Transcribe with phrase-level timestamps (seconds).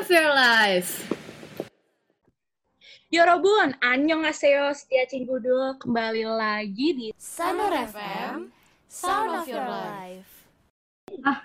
[0.00, 1.12] Of Your Life.
[3.12, 8.48] Yorobun, annyeonghaseyo, setia cinggudo, kembali lagi di Sanur FM,
[8.88, 10.48] Sound of Your Life.
[11.20, 11.44] Ah,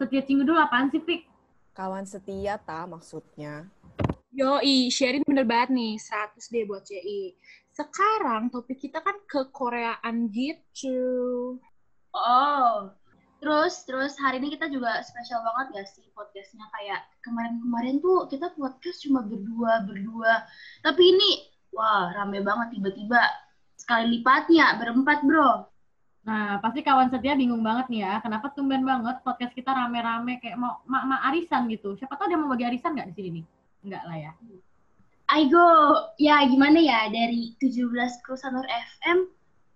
[0.00, 1.28] setia cinggu dulu apaan sih, Pik?
[1.76, 3.68] Kawan setia ta maksudnya.
[4.32, 7.36] Yoi, sharing bener banget nih, 100 deh buat CI.
[7.68, 11.60] Sekarang topik kita kan ke Koreaan gitu.
[12.16, 12.96] Oh,
[13.40, 18.52] terus terus hari ini kita juga spesial banget gak sih podcastnya kayak kemarin-kemarin tuh kita
[18.54, 20.44] podcast cuma berdua berdua,
[20.84, 21.30] tapi ini
[21.72, 23.20] wah rame banget tiba-tiba
[23.80, 25.64] sekali lipatnya berempat bro.
[26.20, 30.60] Nah, pasti kawan setia bingung banget nih ya, kenapa tumben banget podcast kita rame-rame kayak
[30.60, 31.96] mau mak-mak arisan gitu.
[31.96, 33.44] Siapa tahu dia mau bagi arisan nggak di sini nih?
[33.88, 34.32] Enggak lah ya.
[35.30, 35.70] Aigo,
[36.20, 37.88] ya gimana ya dari 17
[38.20, 39.30] kru Sanur FM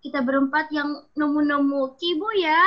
[0.05, 2.61] kita berempat yang nemu-nemu kibo ya.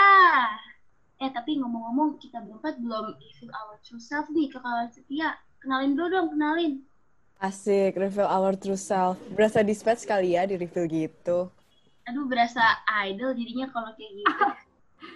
[1.19, 5.35] Eh tapi ngomong-ngomong kita berempat belum reveal our true self nih ke kawan setia.
[5.59, 6.87] Kenalin dulu dong, kenalin.
[7.43, 9.19] Asik, reveal our true self.
[9.35, 11.51] Berasa dispatch kali ya di reveal gitu.
[12.07, 12.63] Aduh berasa
[13.03, 14.47] idol jadinya kalau kayak gitu.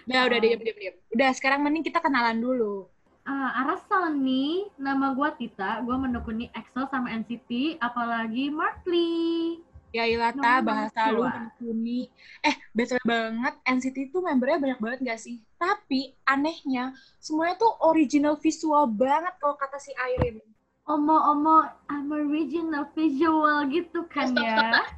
[0.02, 0.94] Udah, udah, diam, diam, diam.
[1.14, 2.90] Udah, sekarang mending kita kenalan dulu.
[3.22, 9.62] Ah, Arasal nih, nama gue Tita, gue menekuni EXO sama NCT, apalagi Markley.
[9.92, 12.08] Ya Ilata, Nomor bahasa lu menekuni.
[12.40, 15.44] Eh, betul banget, NCT itu membernya banyak banget gak sih?
[15.60, 20.40] Tapi, anehnya, semuanya tuh original visual banget kalau kata si Irene.
[20.88, 24.56] Omo-omo, I'm original visual gitu kan Stop, ya.
[24.58, 24.88] stop,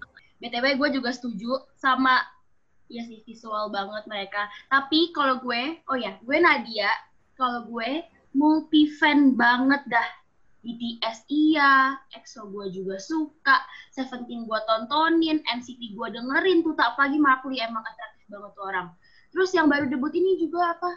[0.41, 2.25] BTW gue juga setuju sama
[2.89, 4.48] ya sih visual banget mereka.
[4.70, 6.89] Tapi kalau gue, oh ya, gue Nadia.
[7.34, 8.06] Kalau gue
[8.37, 10.09] multi fan banget dah.
[10.64, 13.60] BTS iya, EXO gue juga suka,
[13.92, 18.88] Seventeen gue tontonin, NCT gue dengerin tuh tak pagi Markley emang atraktif banget tuh orang.
[19.28, 20.91] Terus yang baru debut ini juga apa?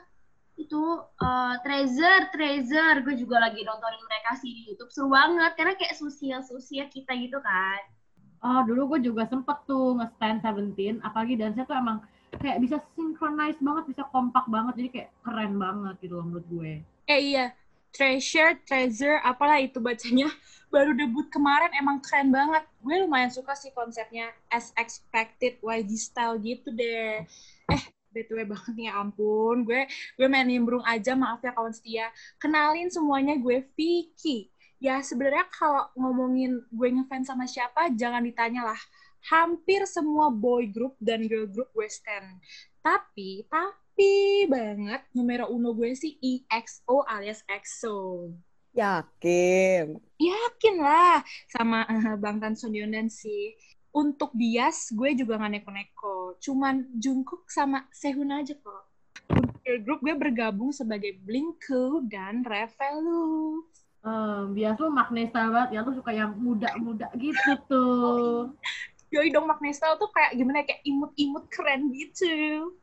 [0.55, 5.75] Itu eh, Treasure, Treasure, gue juga lagi nontonin mereka sih di YouTube seru banget karena
[5.75, 7.84] kayak sosial-sosial kita gitu kan.
[8.39, 11.99] Oh, dulu gue juga sempet tuh nge-stand Seventeen, apalagi dance-nya tuh emang
[12.38, 16.72] kayak bisa synchronize banget, bisa kompak banget, jadi kayak keren banget gitu loh menurut gue.
[17.09, 17.55] Eh iya,
[17.96, 20.28] Treasure, Treasure, apalah itu bacanya.
[20.74, 22.68] Baru debut kemarin emang keren banget.
[22.84, 27.24] Gue lumayan suka sih konsepnya as expected YG style gitu deh.
[27.72, 29.64] Eh, BTW banget nih ya ampun.
[29.64, 29.88] Gue
[30.20, 32.12] gue main nimbrung aja, maaf ya kawan setia.
[32.36, 34.52] Kenalin semuanya gue Vicky.
[34.78, 38.81] Ya sebenarnya kalau ngomongin gue ngefans sama siapa, jangan ditanya lah.
[39.31, 42.38] Hampir semua boy group dan girl group gue stan.
[42.84, 43.87] Tapi, tapi
[44.46, 48.30] banget numero uno gue sih EXO alias EXO.
[48.78, 49.97] Yakin.
[50.22, 53.58] Yakin lah sama eh, Bang Tan Sonyeondan sih.
[53.90, 56.38] Untuk bias gue juga gak neko-neko.
[56.38, 58.85] Cuman Jungkook sama Sehun aja kok.
[59.34, 63.66] Untuk girl group gue bergabung sebagai Blink-2 dan Revelux.
[64.06, 68.53] Eh, biasa lu Magnesta banget ya, lu suka yang muda-muda gitu tuh.
[69.09, 72.75] Yoi dong Magnestal tuh kayak gimana kayak imut-imut keren gitu.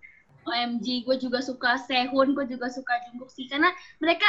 [0.44, 4.27] OMG, gue juga suka Sehun, gue juga suka Jungkook sih, karena mereka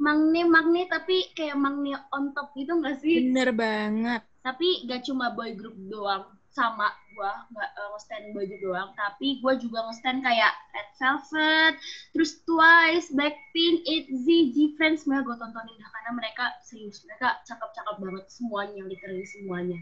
[0.00, 3.28] magne-magne tapi kayak magne on top gitu gak sih?
[3.28, 4.24] Bener banget.
[4.40, 9.38] Tapi gak cuma boy group doang, sama gue nggak uh, nge-stand boy group doang, tapi
[9.38, 11.74] gue juga nge-stand kayak Red Velvet,
[12.16, 18.24] terus Twice, Blackpink, ITZY, G-Friends, semuanya gue tontonin dah, karena mereka serius, mereka cakep-cakep banget
[18.32, 19.78] semuanya, literally semuanya.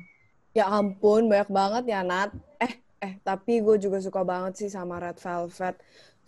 [0.56, 2.34] Ya ampun, banyak banget ya, Nat.
[2.58, 5.76] Eh, eh, tapi gue juga suka banget sih sama Red Velvet.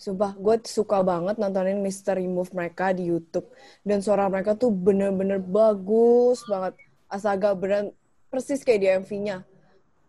[0.00, 3.52] Sumpah, gue suka banget nontonin Mystery Move mereka di YouTube.
[3.84, 6.78] Dan suara mereka tuh bener-bener bagus banget.
[7.10, 7.92] Astaga, beneran
[8.32, 9.44] persis kayak di MV-nya.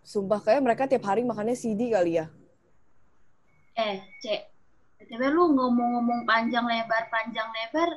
[0.05, 2.31] Sumpah, kayak mereka tiap hari makannya CD kali ya.
[3.75, 4.41] Eh, Cek,
[5.01, 7.89] BTW lu ngomong-ngomong panjang lebar, panjang lebar,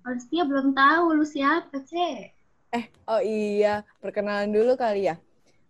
[0.00, 2.32] pasti belum tahu lu siapa, Cek.
[2.72, 5.20] Eh, oh iya, perkenalan dulu kali ya.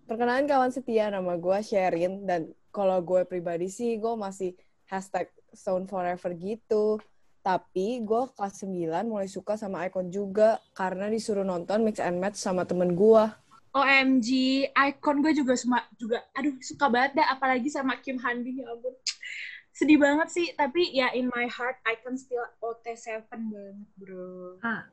[0.06, 4.52] Perkenalan kawan setia, nama gue Sherin, dan kalau gue pribadi sih, gue masih
[4.90, 6.98] hashtag Sound Forever gitu.
[7.42, 12.38] Tapi gue kelas 9 mulai suka sama Icon juga, karena disuruh nonton mix and match
[12.38, 13.24] sama temen gue.
[13.72, 14.28] OMG,
[14.68, 18.68] icon gue juga sama juga aduh suka banget dah apalagi sama Kim Han Bin ya
[18.68, 18.92] ampun.
[19.72, 24.60] Sedih banget sih, tapi ya in my heart icon still OT7 banget, Bro.
[24.60, 24.84] Nah,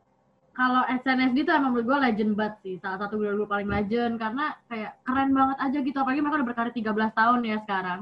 [0.60, 4.20] kalau SNSD tuh emang menurut gue legend banget sih, salah satu girl group paling legend
[4.20, 8.00] karena kayak keren banget aja gitu, apalagi mereka udah berkarir 13 tahun ya sekarang.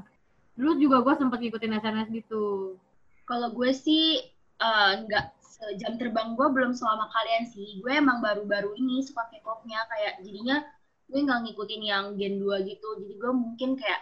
[0.58, 2.82] Dulu juga gue sempet ngikutin SNSD tuh.
[3.30, 4.26] Kalau gue sih
[4.58, 7.78] eh, nggak sejam terbang gue belum selama kalian sih.
[7.86, 10.66] Gue emang baru-baru ini suka K-popnya kayak jadinya
[11.14, 12.90] gue nggak ngikutin yang Gen 2 gitu.
[13.06, 14.02] Jadi gue mungkin kayak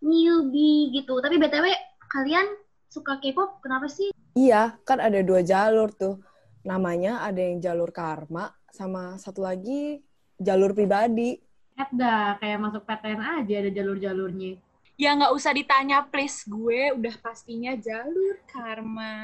[0.00, 1.20] newbie gitu.
[1.20, 1.76] Tapi BTW
[2.08, 2.56] kalian
[2.88, 4.16] suka K-pop kenapa sih?
[4.32, 6.16] Iya, kan ada dua jalur tuh.
[6.62, 10.02] Namanya ada yang jalur karma sama satu lagi
[10.38, 11.38] jalur pribadi.
[11.78, 14.58] Ada kayak masuk PTN aja ada jalur-jalurnya.
[15.00, 19.16] Ya nggak usah ditanya please, gue udah pastinya jalur karma.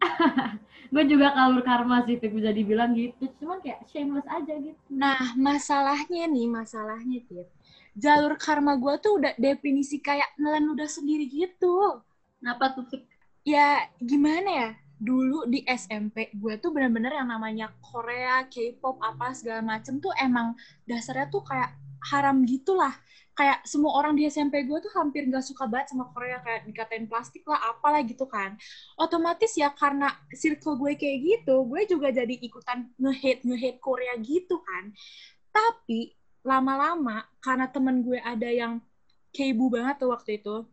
[0.92, 3.30] gue juga kalur karma sih, Fik, bisa dibilang gitu.
[3.38, 4.80] Cuma kayak shameless aja gitu.
[4.90, 7.46] Nah, masalahnya nih, masalahnya, Tit.
[7.94, 12.00] Jalur karma gue tuh udah definisi kayak nelen udah sendiri gitu.
[12.40, 13.04] Kenapa tuh, Fik?
[13.44, 14.70] Ya, gimana ya?
[15.00, 20.52] Dulu di SMP, gue tuh bener-bener yang namanya Korea, K-pop, apa segala macem tuh emang
[20.84, 21.72] dasarnya tuh kayak
[22.12, 22.92] haram gitulah.
[23.32, 27.08] Kayak semua orang di SMP gue tuh hampir gak suka banget sama Korea, kayak dikatain
[27.08, 28.60] plastik lah, apalah gitu kan.
[29.00, 34.60] Otomatis ya karena circle gue kayak gitu, gue juga jadi ikutan nge-hate, nge-hate Korea gitu
[34.60, 34.92] kan.
[35.48, 36.12] Tapi
[36.44, 38.84] lama-lama karena temen gue ada yang
[39.32, 40.68] keibu banget tuh waktu itu,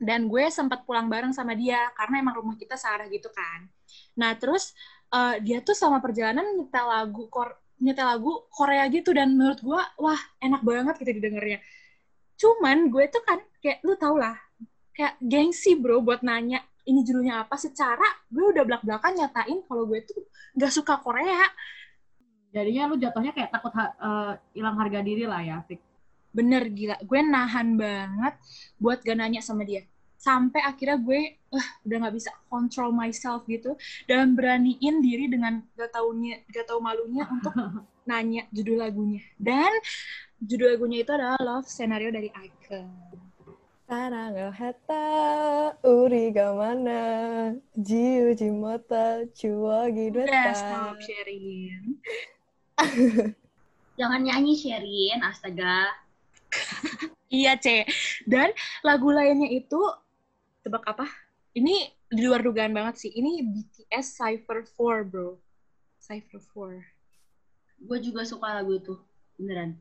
[0.00, 3.68] dan gue sempat pulang bareng sama dia karena emang rumah kita searah gitu kan.
[4.16, 4.72] Nah terus
[5.12, 9.82] uh, dia tuh sama perjalanan nyetel lagu kor nyetel lagu Korea gitu dan menurut gue
[10.00, 11.60] wah enak banget gitu didengarnya.
[12.40, 14.40] Cuman gue tuh kan kayak lu tau lah
[14.96, 19.84] kayak gengsi bro buat nanya ini judulnya apa secara gue udah belak belakan nyatain kalau
[19.84, 20.24] gue tuh
[20.56, 21.44] gak suka Korea.
[22.50, 23.70] Jadinya lu jatuhnya kayak takut
[24.56, 25.89] hilang ha uh, harga diri lah ya, Fik
[26.30, 28.34] bener gila gue nahan banget
[28.78, 29.82] buat gak nanya sama dia
[30.20, 33.72] sampai akhirnya gue uh, udah nggak bisa control myself gitu
[34.04, 37.56] dan beraniin diri dengan gak taunya gak tau malunya untuk
[38.08, 39.72] nanya judul lagunya dan
[40.44, 42.84] judul lagunya itu adalah Love Scenario dari Ike
[43.90, 45.06] Sarang heta
[45.82, 47.02] uri gamana
[47.74, 50.30] jiu jimota cua gidweta.
[50.30, 51.98] Udah stop sharing.
[53.98, 55.90] Jangan nyanyi sharing astaga.
[57.40, 57.86] iya, C.
[58.26, 58.50] Dan
[58.82, 59.78] lagu lainnya itu,
[60.64, 61.06] tebak apa?
[61.56, 63.10] Ini di luar dugaan banget sih.
[63.10, 65.38] Ini BTS Cypher 4, bro.
[65.98, 67.86] Cypher 4.
[67.86, 68.94] Gue juga suka lagu itu,
[69.40, 69.78] beneran.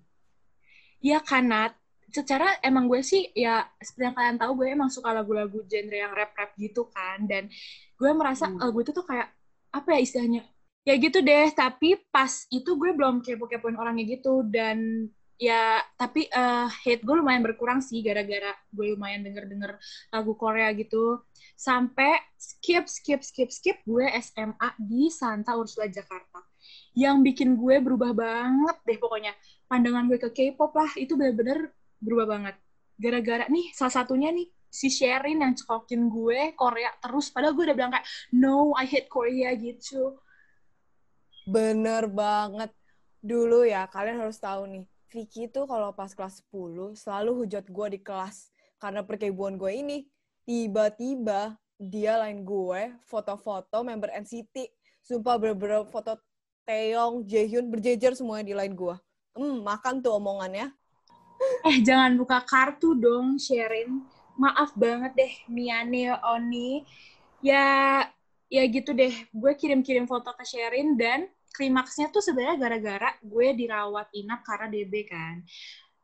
[1.04, 1.76] Iya, Kanat.
[2.10, 6.14] Secara emang gue sih, ya seperti yang kalian tahu, gue emang suka lagu-lagu genre yang
[6.16, 7.22] rap-rap gitu kan.
[7.30, 7.54] Dan
[8.00, 8.58] gue merasa hmm.
[8.58, 9.30] lagu itu tuh kayak,
[9.70, 10.42] apa ya istilahnya,
[10.90, 15.06] ya gitu deh tapi pas itu gue belum kepo-kepoin orangnya gitu dan
[15.40, 19.80] ya tapi uh, hate gue lumayan berkurang sih gara-gara gue lumayan denger-denger
[20.12, 21.24] lagu Korea gitu.
[21.56, 26.44] Sampai skip skip skip skip gue SMA di Santa Ursula Jakarta.
[26.92, 29.32] Yang bikin gue berubah banget deh pokoknya.
[29.72, 31.72] Pandangan gue ke K-pop lah itu bener-bener
[32.04, 32.56] berubah banget.
[33.00, 37.32] Gara-gara nih salah satunya nih si Sherin yang cekokin gue Korea terus.
[37.32, 40.20] Padahal gue udah bilang kayak no I hate Korea gitu.
[41.48, 42.76] Bener banget.
[43.20, 44.86] Dulu ya, kalian harus tahu nih.
[45.10, 48.54] Vicky tuh kalau pas kelas 10 selalu hujat gue di kelas.
[48.78, 49.98] Karena perkebuan gue ini.
[50.46, 54.70] Tiba-tiba dia lain gue foto-foto member NCT.
[55.02, 56.18] Sumpah bener-bener foto
[56.70, 58.96] Taeyong, Jaehyun berjejer semuanya di line gue.
[59.34, 60.70] Hmm, makan tuh omongannya.
[61.66, 64.06] Eh, jangan buka kartu dong, Sherin.
[64.38, 66.86] Maaf banget deh, Miane Oni.
[67.42, 68.06] Ya,
[68.54, 69.12] ya gitu deh.
[69.34, 71.26] Gue kirim-kirim foto ke Sherin dan
[71.56, 75.36] klimaksnya tuh sebenarnya gara-gara gue dirawat inap karena DB kan.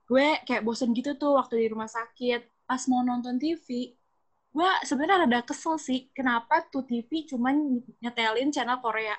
[0.06, 2.42] Gue kayak bosen gitu tuh waktu di rumah sakit.
[2.66, 3.94] Pas mau nonton TV,
[4.56, 7.56] gue sebenarnya ada kesel sih kenapa tuh TV cuman
[8.02, 9.14] nyetelin channel Korea.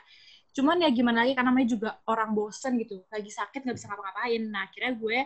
[0.56, 4.42] Cuman ya gimana lagi karena namanya juga orang bosen gitu, lagi sakit nggak bisa ngapa-ngapain.
[4.50, 5.18] Nah akhirnya gue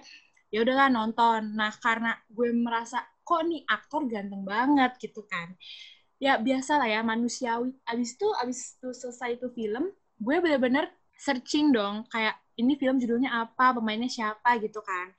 [0.53, 1.41] ya udahlah nonton.
[1.55, 5.55] Nah karena gue merasa kok nih aktor ganteng banget gitu kan.
[6.21, 7.71] Ya biasa lah ya manusiawi.
[7.89, 9.89] Abis itu abis itu selesai itu film,
[10.21, 15.13] gue bener-bener searching dong kayak ini film judulnya apa pemainnya siapa gitu kan.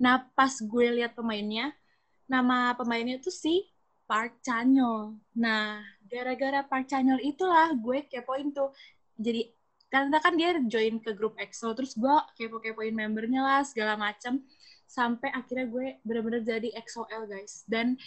[0.00, 1.76] Nah pas gue lihat pemainnya
[2.24, 3.68] nama pemainnya tuh si
[4.08, 5.20] Park Chanyeol.
[5.36, 8.72] Nah gara-gara Park Chanyeol itulah gue kepoin tuh.
[9.20, 9.52] Jadi
[9.88, 14.40] karena kan dia join ke grup EXO terus gue kepo-kepoin membernya lah segala macem.
[14.88, 17.68] Sampai akhirnya gue bener-bener jadi EXO-L guys.
[17.68, 18.00] Dan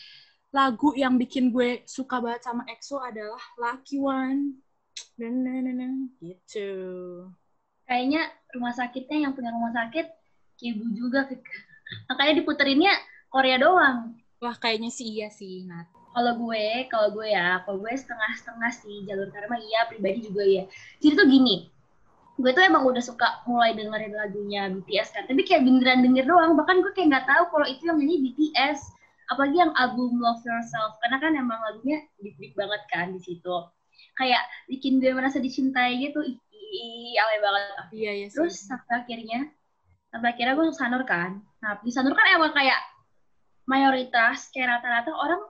[0.50, 4.71] lagu yang bikin gue suka banget sama EXO adalah Lucky One
[5.18, 6.72] dan gitu.
[7.86, 8.22] Kayaknya
[8.56, 10.08] rumah sakitnya yang punya rumah sakit
[10.56, 11.28] kibu juga
[12.08, 12.94] makanya diputerinnya
[13.28, 14.16] Korea doang.
[14.42, 15.90] Wah kayaknya sih iya sih Nat.
[16.12, 20.68] Kalau gue kalau gue ya kalau gue setengah-setengah sih jalur karma iya pribadi juga ya
[21.00, 21.72] jadi tuh gini
[22.42, 25.24] gue tuh emang udah suka mulai dengerin lagunya BTS kan.
[25.30, 26.58] Tapi kayak beneran denger doang.
[26.58, 28.80] Bahkan gue kayak nggak tahu kalau itu yang nyanyi BTS
[29.30, 30.98] apalagi yang album Love Yourself.
[31.06, 33.56] Karena kan emang lagunya deep banget kan di situ
[34.18, 36.20] kayak bikin gue merasa dicintai gitu
[36.72, 39.52] ih alay banget iya iya terus sampai akhirnya
[40.12, 42.80] sampai akhirnya gue sanur kan nah di sanur kan emang kayak
[43.68, 45.42] mayoritas kayak rata-rata orang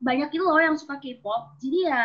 [0.00, 2.02] banyak itu loh yang suka K-pop jadi ya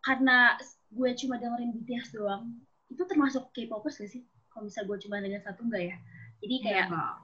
[0.00, 0.56] karena
[0.90, 2.56] gue cuma dengerin BTS doang,
[2.90, 4.22] itu termasuk K-popers gak sih?
[4.50, 5.96] Kalau misal gue cuma dengerin satu enggak ya?
[6.42, 7.14] Jadi kayak Enggak.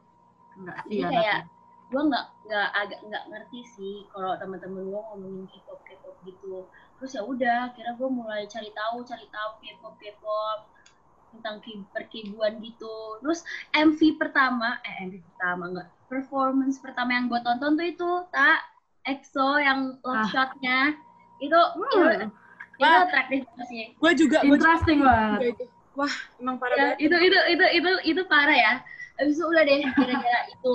[0.57, 1.09] Enggak jadi ya.
[1.13, 1.39] kayak
[1.87, 7.13] gue nggak nggak agak nggak ngerti sih kalau teman-teman gue ngomongin K-pop K-pop gitu terus
[7.13, 10.59] ya udah kira gue mulai cari tahu cari tahu K-pop K-pop
[11.31, 17.41] tentang ki- perkibuan gitu terus MV pertama eh MV pertama enggak performance pertama yang gue
[17.43, 18.59] tonton tuh itu tak
[19.05, 20.29] EXO yang love Ah.
[20.31, 20.97] shotnya
[21.39, 22.31] itu itu, Hmm,
[22.77, 23.05] itu Wah.
[23.05, 25.41] atraktif banget sih Gue juga, interesting banget.
[25.41, 25.65] juga itu.
[25.97, 27.05] Wah, emang parah Ya, banget.
[27.09, 28.73] itu itu itu itu itu parah ya
[29.17, 30.75] abis itu udah deh kira-kira itu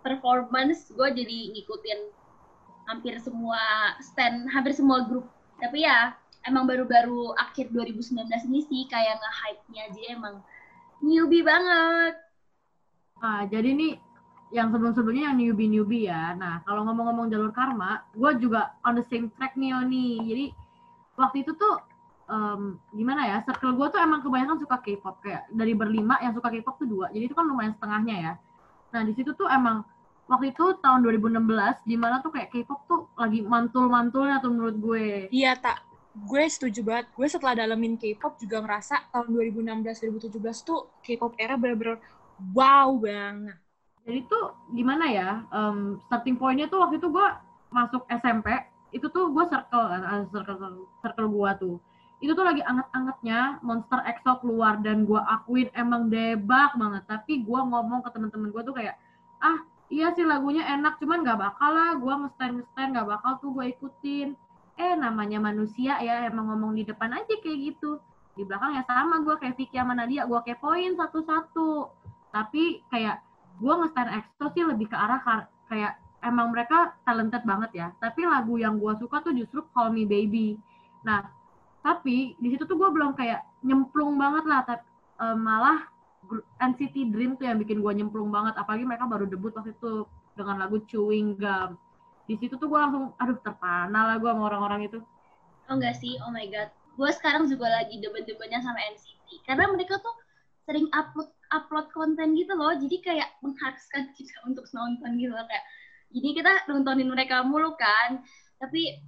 [0.00, 2.00] performance gue jadi ngikutin
[2.84, 3.58] hampir semua
[4.00, 5.26] stand hampir semua grup
[5.60, 6.12] tapi ya
[6.44, 10.34] emang baru-baru akhir 2019 ini sih kayak nge-hype-nya aja emang
[11.00, 12.24] newbie banget
[13.24, 13.96] Ah, jadi nih
[14.52, 16.36] yang sebelum-sebelumnya yang newbie-newbie ya.
[16.36, 20.20] Nah, kalau ngomong-ngomong jalur karma, gue juga on the same track nih, Oni.
[20.28, 20.46] Jadi
[21.16, 21.80] waktu itu tuh
[22.28, 23.36] em, gimana ya?
[23.48, 27.06] Circle gue tuh emang kebanyakan suka K-pop kayak dari berlima yang suka K-pop tuh dua.
[27.10, 28.32] Jadi itu kan lumayan setengahnya ya.
[28.94, 29.82] Nah, di situ tuh emang
[30.24, 35.06] waktu itu tahun 2016 di mana tuh kayak K-pop tuh lagi mantul-mantulnya tuh menurut gue.
[35.28, 35.84] Iya, tak.
[36.14, 37.06] Gue setuju banget.
[37.12, 42.00] Gue setelah dalemin K-pop juga ngerasa tahun 2016-2017 tuh K-pop era bener-bener
[42.54, 43.58] wow banget.
[44.04, 45.30] Jadi tuh gimana ya?
[45.48, 47.28] em, starting pointnya tuh waktu itu gue
[47.72, 48.52] masuk SMP,
[48.94, 51.76] itu tuh gue circle kan, circle circle gue tuh.
[52.22, 57.02] Itu tuh lagi anget-angetnya Monster EXO keluar dan gue akuin emang debak banget.
[57.04, 58.96] Tapi gue ngomong ke temen-temen gue tuh kayak,
[59.42, 59.58] ah
[59.94, 61.90] iya sih lagunya enak, cuman nggak bakal lah.
[62.02, 64.28] Gue nge-stand nge-stand nggak bakal tuh gue ikutin.
[64.74, 68.02] Eh namanya manusia ya, emang ngomong di depan aja kayak gitu.
[68.34, 71.70] Di belakang ya sama gue kayak Vicky sama Nadia, gue kepoin satu-satu.
[72.34, 73.22] Tapi kayak
[73.62, 75.22] gue nge-stand EXO sih lebih ke arah
[75.70, 77.88] kayak emang mereka talented banget ya.
[78.02, 80.58] Tapi lagu yang gue suka tuh justru Call Me Baby.
[81.06, 81.22] Nah,
[81.86, 84.60] tapi di situ tuh gue belum kayak nyemplung banget lah.
[84.66, 84.82] Tapi
[85.38, 85.93] malah gru-
[86.60, 88.56] NCT Dream tuh yang bikin gue nyemplung banget.
[88.56, 91.76] Apalagi mereka baru debut waktu itu dengan lagu Chewing Gum.
[92.24, 94.98] Di situ tuh gue langsung, aduh terpana lah gue sama orang-orang itu.
[95.64, 99.98] oh enggak sih oh my god gue sekarang juga lagi demen-demennya sama NCT karena mereka
[99.98, 100.14] tuh
[100.64, 105.64] sering upload upload konten gitu loh jadi kayak mengharuskan kita untuk nonton gitu loh kayak
[106.14, 108.22] jadi kita nontonin mereka mulu kan
[108.62, 109.02] tapi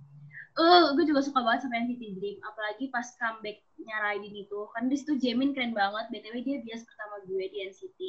[0.56, 4.60] eh gue juga suka banget sama NCT Dream apalagi pas comebacknya Raiden itu.
[4.72, 8.00] Kan di situ Jamin keren banget btw dia bias pertama gue di NCT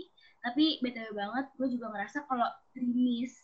[0.48, 3.36] tapi btw banget gue juga ngerasa kalau Dreamies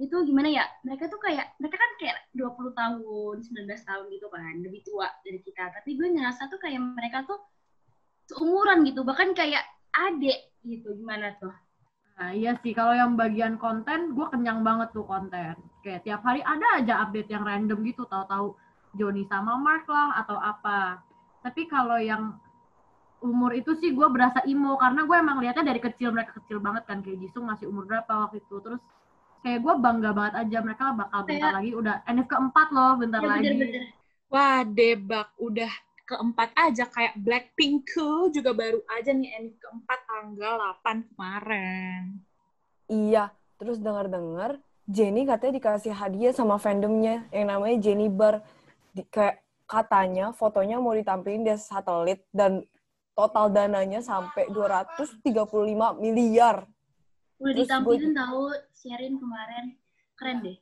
[0.00, 4.54] itu gimana ya mereka tuh kayak mereka kan kayak 20 tahun 19 tahun gitu kan
[4.64, 5.70] lebih tua dari kita.
[5.70, 7.38] Tapi gue ngerasa tuh kayak mereka tuh
[8.30, 11.52] seumuran gitu bahkan kayak adek gitu gimana tuh
[12.20, 15.56] Nah iya sih, kalau yang bagian konten, gue kenyang banget tuh konten.
[15.80, 18.52] Kayak tiap hari ada aja update yang random gitu, tahu-tahu
[18.92, 21.00] Joni sama Mark lah atau apa.
[21.40, 22.36] Tapi kalau yang
[23.24, 26.88] umur itu sih gue berasa imo karena gue emang lihatnya dari kecil mereka kecil banget
[26.88, 28.80] kan kayak Jisung masih umur berapa waktu itu terus
[29.44, 33.28] kayak gue bangga banget aja mereka bakal bentar lagi udah NF keempat loh bentar ya
[33.28, 33.92] lagi bener-bener
[34.30, 35.34] Wah, debak.
[35.42, 35.70] Udah
[36.10, 36.84] keempat aja.
[36.90, 37.86] Kayak Blackpink
[38.34, 42.02] juga baru aja nih NF keempat tanggal 8 kemarin.
[42.90, 44.58] Iya, terus dengar-dengar
[44.90, 48.42] Jenny katanya dikasih hadiah sama fandomnya yang namanya Jenny Bar.
[48.90, 49.38] Di, kayak
[49.70, 52.66] katanya fotonya mau ditampilin di satelit dan
[53.14, 55.22] total dananya sampai 235
[56.02, 56.66] miliar.
[57.40, 59.78] udah Terus ditampilin tahu sharein kemarin
[60.18, 60.58] keren deh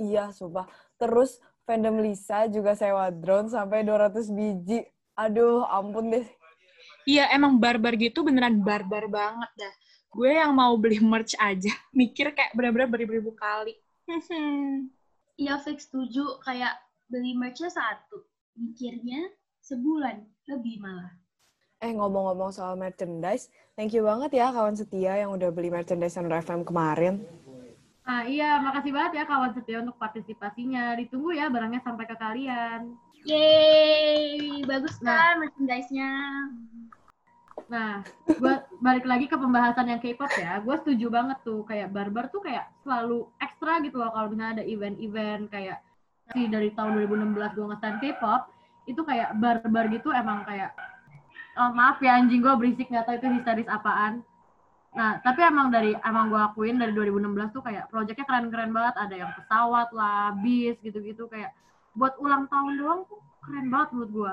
[0.00, 0.66] Iya, sumpah.
[0.96, 1.38] Terus
[1.72, 4.84] fandom Lisa juga sewa drone sampai 200 biji.
[5.16, 6.26] Aduh, ampun deh.
[7.08, 9.74] Iya, emang barbar gitu beneran barbar banget dah.
[10.12, 13.72] Gue yang mau beli merch aja, mikir kayak bener-bener beribu-ribu kali.
[15.40, 16.76] iya fix setuju kayak
[17.08, 19.32] beli merchnya satu mikirnya
[19.64, 21.12] sebulan lebih malah
[21.82, 26.38] Eh, ngomong-ngomong soal merchandise, thank you banget ya kawan setia yang udah beli merchandise Sonora
[26.38, 27.18] FM kemarin.
[28.02, 30.98] Nah iya, makasih banget ya kawan setia untuk partisipasinya.
[30.98, 32.98] Ditunggu ya barangnya sampai ke kalian.
[33.22, 35.14] Yeay, bagus Nah.
[35.14, 36.10] kan merchandise-nya.
[37.70, 40.58] Nah, gue balik lagi ke pembahasan yang K-pop ya.
[40.60, 44.64] Gue setuju banget tuh kayak Barbar tuh kayak selalu ekstra gitu loh kalau misalnya ada
[44.66, 45.78] event-event kayak
[46.34, 48.42] sih dari tahun 2016 gue nge-stand K-pop
[48.90, 50.74] itu kayak Barbar gitu emang kayak
[51.56, 54.26] oh, maaf ya anjing gue berisik nggak tahu itu histeris apaan.
[54.92, 58.94] Nah, tapi emang dari emang gue akuin dari 2016 tuh kayak proyeknya keren-keren banget.
[59.00, 61.56] Ada yang pesawat lah, bis gitu-gitu kayak
[61.96, 64.32] buat ulang tahun doang tuh keren banget menurut gue.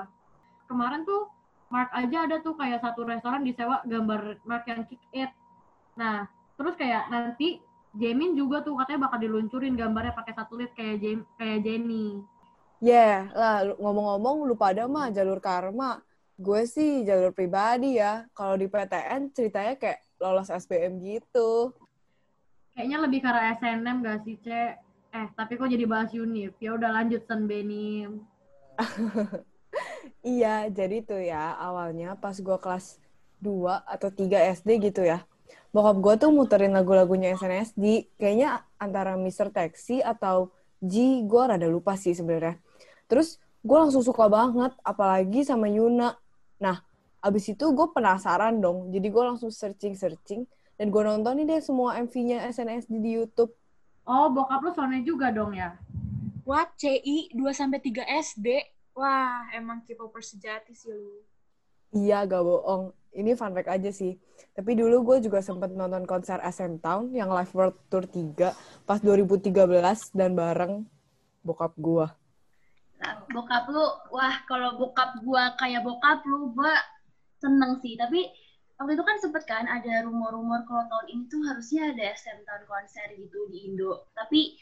[0.68, 1.32] Kemarin tuh
[1.70, 5.30] Mark aja ada tuh kayak satu restoran disewa gambar Mark yang kick it.
[5.96, 6.28] Nah,
[6.60, 11.66] terus kayak nanti Jamin juga tuh katanya bakal diluncurin gambarnya pakai satelit kayak Jem, kayak
[11.66, 12.22] Jenny.
[12.80, 16.00] Yeah, lah ngomong-ngomong lu pada mah jalur karma.
[16.40, 18.24] Gue sih jalur pribadi ya.
[18.32, 21.76] Kalau di PTN ceritanya kayak lolos SBM gitu.
[22.72, 24.72] Kayaknya lebih arah SNM gak sih, Cek?
[25.10, 26.56] Eh, tapi kok jadi bahas Unif?
[26.56, 28.24] Ya udah lanjut, Sen Benim.
[30.20, 33.00] Iya, jadi tuh ya awalnya pas gue kelas
[33.40, 35.24] 2 atau 3 SD gitu ya.
[35.72, 38.12] Bokap gue tuh muterin lagu-lagunya SNSD.
[38.20, 39.48] Kayaknya antara Mr.
[39.48, 40.52] Taxi atau
[40.84, 42.60] G, gue rada lupa sih sebenarnya.
[43.08, 46.19] Terus gue langsung suka banget, apalagi sama Yuna.
[46.60, 46.84] Nah,
[47.24, 48.92] abis itu gue penasaran dong.
[48.92, 50.44] Jadi gue langsung searching-searching.
[50.76, 53.52] Dan gue nontonin deh semua MV-nya SNSD di YouTube.
[54.08, 55.76] Oh, bokap lu soalnya juga dong ya?
[56.44, 56.72] What?
[56.80, 58.48] CI 2 sampai 3 SD?
[58.96, 61.20] Wah, emang K-popers sejati sih lu.
[61.92, 62.96] Iya, gak bohong.
[63.10, 64.14] Ini fun fact aja sih.
[64.54, 68.54] Tapi dulu gue juga sempet nonton konser SM Town yang Live World Tour 3
[68.86, 69.52] pas 2013
[70.16, 70.86] dan bareng
[71.42, 72.06] bokap gue.
[73.32, 76.76] Bokap lu, wah kalau bokap gua kayak bokap lu, gua
[77.40, 77.96] seneng sih.
[77.96, 78.28] Tapi
[78.76, 82.62] waktu itu kan sempet kan ada rumor-rumor kalau tahun ini tuh harusnya ada SM Town
[82.68, 84.12] konser gitu di Indo.
[84.12, 84.60] Tapi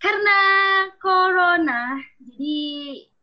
[0.00, 0.40] karena
[1.00, 2.56] corona, jadi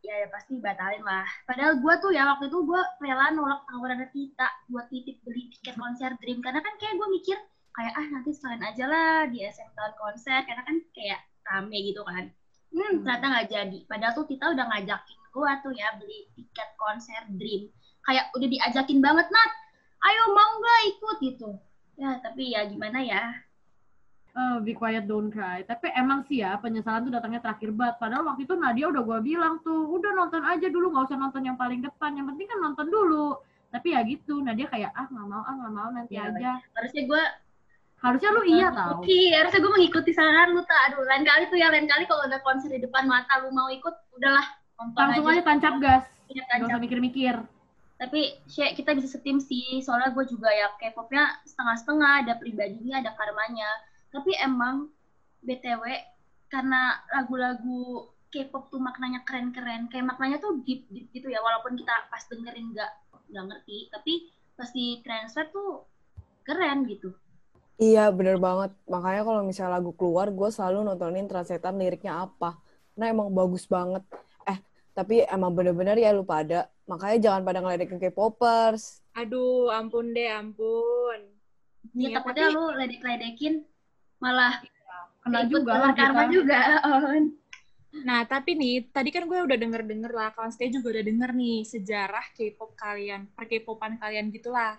[0.06, 1.26] ya, ya pasti batalin lah.
[1.42, 5.74] Padahal gua tuh ya waktu itu gua rela nolak tawaran Tita buat titip beli tiket
[5.74, 6.38] konser Dream.
[6.38, 7.38] Karena kan kayak gua mikir
[7.74, 10.46] kayak ah nanti sekalian aja lah di SM Town konser.
[10.46, 12.30] Karena kan kayak rame gitu kan.
[12.72, 13.78] Hmm, ternyata nggak jadi.
[13.84, 17.72] Padahal tuh Tita udah ngajakin gua tuh ya beli tiket konser Dream.
[18.04, 19.52] Kayak udah diajakin banget, Nat.
[20.02, 21.48] Ayo mau nggak ikut gitu.
[21.96, 23.22] Ya, tapi ya gimana ya.
[24.32, 25.60] Eh, be quiet, don't cry.
[25.60, 28.00] Tapi emang sih ya, penyesalan tuh datangnya terakhir banget.
[28.00, 31.44] Padahal waktu itu Nadia udah gue bilang tuh, udah nonton aja dulu, nggak usah nonton
[31.44, 32.16] yang paling depan.
[32.16, 33.36] Yang penting kan nonton dulu.
[33.68, 36.64] Tapi ya gitu, Nadia kayak, ah nggak mau, ah nggak mau, nanti Ya, aja.
[36.76, 37.22] Harusnya gua
[38.02, 38.98] Harusnya lu iya tau.
[38.98, 40.90] Oke, harusnya gue mengikuti saran lu tak.
[40.90, 43.70] Aduh, lain kali tuh ya, lain kali kalau ada konser di depan mata lu mau
[43.70, 44.42] ikut, udahlah
[44.98, 46.04] Langsung aja tancap gas.
[46.26, 46.68] Iya, Gak tancap.
[46.74, 47.34] usah mikir-mikir.
[48.02, 53.14] Tapi Syek, kita bisa setim sih, soalnya gue juga ya K-popnya setengah-setengah, ada pribadinya, ada
[53.14, 53.70] karmanya.
[54.10, 54.90] Tapi emang
[55.46, 55.82] BTW,
[56.50, 62.26] karena lagu-lagu K-pop tuh maknanya keren-keren, kayak maknanya tuh deep-deep gitu ya, walaupun kita pas
[62.26, 62.90] dengerin nggak
[63.30, 64.12] nggak ngerti, tapi
[64.58, 65.86] pas di translate tuh
[66.42, 67.14] keren gitu.
[67.82, 68.70] Iya, bener banget.
[68.86, 72.54] Makanya kalau misalnya lagu keluar, gue selalu nontonin translatean liriknya apa.
[72.94, 74.06] Nah, emang bagus banget.
[74.46, 74.58] Eh,
[74.94, 76.70] tapi emang bener-bener ya lu pada.
[76.86, 79.02] Makanya jangan pada ngeledekin K-popers.
[79.18, 81.18] Aduh, ampun deh, ampun.
[81.90, 83.54] Ya, Nih, takutnya tapi- lu ledek-ledekin
[84.22, 84.62] malah
[85.22, 86.34] Kena juga lah karma kita.
[86.34, 86.60] juga.
[86.86, 87.24] On.
[88.06, 91.66] Nah, tapi nih, tadi kan gue udah denger-denger lah, kawan stay juga udah denger nih,
[91.66, 94.78] sejarah K-pop kalian, per K-popan kalian gitulah.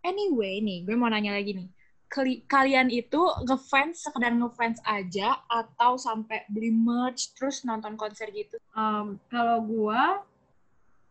[0.00, 1.68] Anyway nih, gue mau nanya lagi nih.
[2.10, 8.58] Kali- Kalian itu ngefans, sekedar ngefans aja, atau sampai beli merch, terus nonton konser gitu?
[8.74, 10.26] Em, kalau gua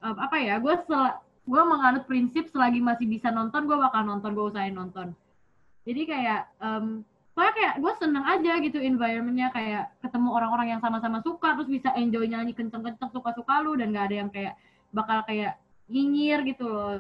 [0.04, 4.36] em, apa ya gua sel gua menganut prinsip selagi masih bisa nonton gua bakal nonton
[4.36, 5.16] gua usahain nonton
[5.88, 7.08] jadi kayak em
[7.40, 11.96] soalnya kayak gue seneng aja gitu environmentnya kayak ketemu orang-orang yang sama-sama suka terus bisa
[11.96, 14.60] enjoy nyanyi kenceng-kenceng suka-suka lu dan gak ada yang kayak
[14.92, 15.56] bakal kayak
[15.88, 17.00] nyinyir gitu loh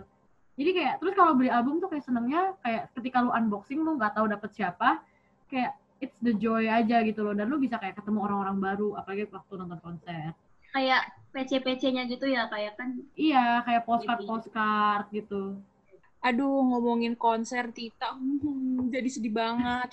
[0.59, 4.19] jadi kayak terus kalau beli album tuh kayak senengnya kayak ketika lu unboxing lu nggak
[4.19, 4.99] tahu dapet siapa
[5.47, 9.31] kayak it's the joy aja gitu loh dan lu bisa kayak ketemu orang-orang baru apalagi
[9.31, 10.35] waktu nonton konser
[10.69, 15.57] Kayak PC-PC-nya gitu ya, kayak kan Iya, kayak postcard-postcard gitu.
[16.21, 19.89] Aduh, ngomongin konser Tita, hmm, jadi sedih banget.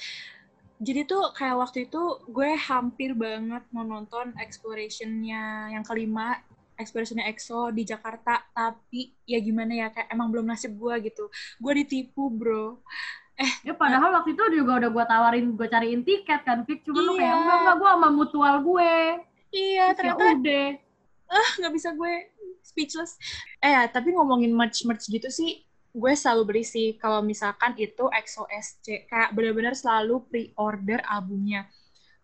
[0.76, 6.37] Jadi tuh kayak waktu itu gue hampir banget mau nonton Exploration-nya yang kelima,
[6.76, 11.28] Exploration-nya EXO di Jakarta, tapi ya gimana ya, kayak emang belum nasib gue gitu.
[11.56, 12.80] Gue ditipu, bro.
[13.64, 16.84] Ya padahal waktu itu juga udah gue tawarin, gue cariin tiket kan, Fik.
[16.88, 17.36] Cuma lu kayak, Iya.
[17.36, 18.94] enggak, enggak, gue sama mutual gue.
[19.52, 20.66] Iya, Terus ya ternyata udah.
[21.60, 22.12] nggak bisa gue
[22.62, 23.12] speechless.
[23.60, 25.60] Eh, ya, tapi ngomongin merch-merch gitu sih,
[25.92, 29.04] gue selalu beli sih kalau misalkan itu XOSC.
[29.04, 31.68] Kayak bener-bener selalu pre-order albumnya.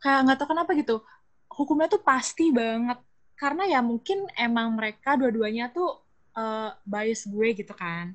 [0.01, 0.97] Kayak nggak tahu kenapa gitu,
[1.53, 2.97] hukumnya tuh pasti banget.
[3.43, 5.91] Karena ya mungkin emang mereka dua-duanya tuh
[6.39, 8.15] eh, bias gue gitu kan.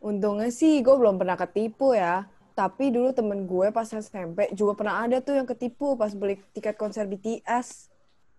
[0.00, 2.24] Untungnya sih gue belum pernah ketipu ya.
[2.56, 6.76] Tapi dulu temen gue pas SMP juga pernah ada tuh yang ketipu pas beli tiket
[6.80, 7.92] konser BTS.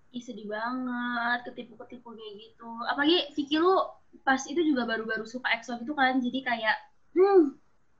[0.07, 2.69] ih sedih banget, ketipu-ketipu kayak gitu.
[2.89, 3.75] Apalagi Vicky lu
[4.25, 6.77] pas itu juga baru-baru suka EXO gitu kan, jadi kayak,
[7.13, 7.43] hmm,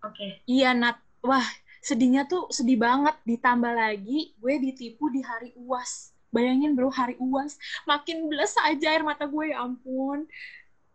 [0.01, 0.27] oke.
[0.49, 0.97] Iya, Nat.
[1.21, 1.45] Wah,
[1.83, 3.13] sedihnya tuh sedih banget.
[3.27, 6.16] Ditambah lagi, gue ditipu di hari UAS.
[6.37, 7.57] Bayangin bro, hari UAS.
[7.89, 10.29] Makin beles aja air mata gue, ya ampun.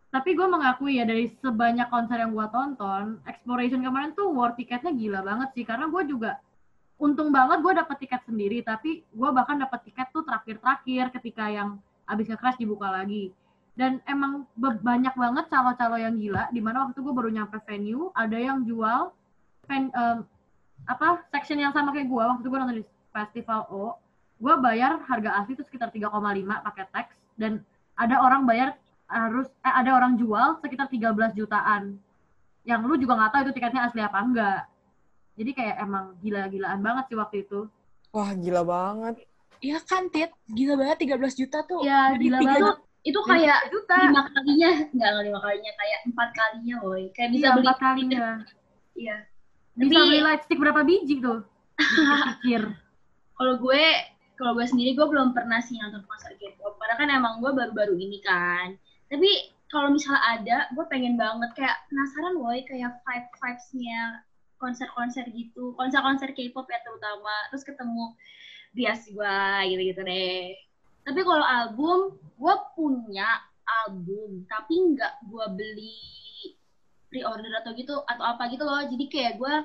[0.07, 4.95] Tapi gue mengakui ya, dari sebanyak konser yang gue tonton, Exploration kemarin tuh war tiketnya
[4.95, 5.65] gila banget sih.
[5.67, 6.39] Karena gue juga,
[7.01, 11.81] untung banget gue dapet tiket sendiri, tapi gue bahkan dapet tiket tuh terakhir-terakhir ketika yang
[12.07, 13.35] abis nge-crash dibuka lagi.
[13.73, 18.37] Dan emang banyak banget calo-calo yang gila, di mana waktu gue baru nyampe venue, ada
[18.37, 19.09] yang jual
[19.65, 20.17] ven, em,
[20.85, 23.97] apa section yang sama kayak gue, waktu gue nonton di Festival O,
[24.37, 26.09] gue bayar harga asli itu sekitar 3,5
[26.63, 27.61] pakai tax, dan
[27.93, 31.97] ada orang bayar harus, eh, ada orang jual sekitar 13 jutaan.
[32.63, 34.61] Yang lu juga nggak tahu itu tiketnya asli apa enggak.
[35.33, 37.67] Jadi kayak emang gila-gilaan banget sih waktu itu.
[38.13, 39.25] Wah, gila banget.
[39.59, 40.29] Iya kan, Tit?
[40.45, 41.81] Gila banget 13 juta tuh.
[41.81, 42.77] Iya, gila banget.
[43.03, 43.95] Itu kayak juta.
[44.07, 47.03] lima kalinya, enggak enggak lima kalinya, kayak empat kalinya, woy.
[47.11, 48.25] Kayak bisa Iya, beli empat kalinya.
[48.95, 49.17] Iya.
[49.73, 51.39] Bisa Tapi- beli light stick berapa biji tuh?
[52.39, 52.63] Pikir.
[53.33, 53.83] Kalau gue,
[54.39, 56.77] kalau gue sendiri gue belum pernah sih nonton konser K-pop.
[56.81, 58.77] Karena kan emang gue baru-baru ini kan.
[59.07, 64.01] Tapi kalau misalnya ada, gue pengen banget kayak penasaran woy kayak vibe vibes-nya
[64.61, 67.33] konser-konser gitu, konser-konser K-pop ya terutama.
[67.53, 68.05] Terus ketemu
[68.73, 69.37] bias gue
[69.69, 70.53] gitu-gitu deh.
[71.03, 71.99] Tapi kalau album,
[72.39, 73.27] gue punya
[73.85, 75.99] album, tapi nggak gue beli
[77.11, 78.81] pre-order atau gitu atau apa gitu loh.
[78.87, 79.55] Jadi kayak gue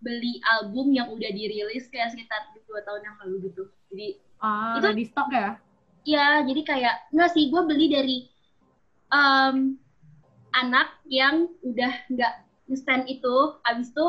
[0.00, 3.62] beli album yang udah dirilis kayak sekitar dua tahun yang lalu gitu.
[3.92, 4.08] Jadi
[4.40, 5.60] Ah, Itu- ready stock ya?
[6.00, 8.18] ya jadi kayak nggak sih gue beli dari
[9.10, 9.76] em,
[10.50, 12.32] anak yang udah nggak
[12.72, 13.36] stand itu,
[13.66, 14.06] abis itu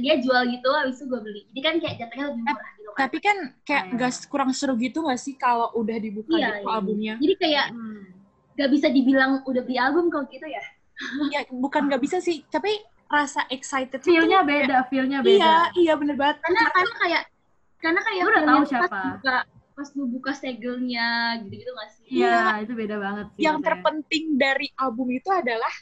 [0.00, 1.42] dia jual gitu, abis itu gue beli.
[1.52, 3.00] Jadi kan kayak jatuhnya lebih murah gitu kan.
[3.04, 3.92] Tapi kan kayak Iya.
[3.92, 6.72] nggak kurang seru gitu nggak sih kalau udah dibuka Iya, gitu iya.
[6.72, 7.14] albumnya?
[7.20, 8.02] Jadi kayak Hmm.
[8.54, 10.62] nggak bisa dibilang udah beli album kalau gitu ya.
[11.28, 12.70] Ya bukan nggak bisa sih, tapi
[13.06, 15.52] rasa excited itu Feel-nya beda, feel-nya Iya, beda.
[15.74, 16.36] iya bener banget.
[16.40, 17.22] Karena karena kayak
[17.78, 18.86] karena kayak Lu udah tahu siapa.
[18.88, 19.36] Pas buka,
[19.74, 21.08] pas lu buka segelnya
[21.40, 22.04] gitu-gitu nggak sih?
[22.10, 23.42] Iya, itu beda banget sih.
[23.42, 25.74] Yang terpenting dari album itu adalah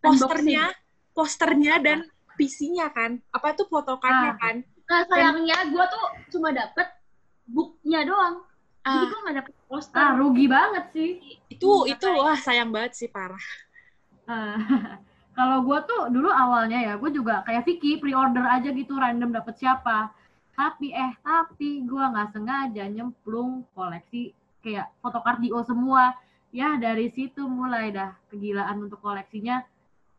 [0.00, 0.02] Unboxing.
[0.02, 0.64] posternya,
[1.12, 1.98] posternya dan
[2.34, 3.20] PC-nya kan.
[3.30, 4.36] Apa tuh fotokannya Ah.
[4.36, 4.56] kan?
[4.86, 6.86] Nah sayangnya gue tuh cuma dapet
[7.44, 8.42] booknya doang.
[8.80, 9.98] Jadi Ah, gue nggak dapet poster.
[9.98, 11.10] Ah, rugi banget sih.
[11.46, 13.42] itu itu wah sayang banget sih parah.
[14.24, 14.54] Ah,
[15.36, 19.60] kalau gue tuh dulu awalnya ya, gue juga kayak Vicky pre-order aja gitu random dapet
[19.60, 20.08] siapa.
[20.56, 24.32] Tapi eh tapi gue nggak sengaja nyemplung koleksi
[24.64, 26.16] kayak photocard Dio semua.
[26.56, 29.60] Ya dari situ mulai dah kegilaan untuk koleksinya